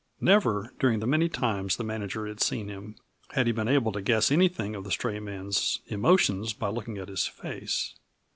[0.19, 2.95] Never, during the many times the manager had seen him,
[3.33, 7.07] had he been able to guess anything of the stray man's emotions by looking at
[7.07, 7.93] his face.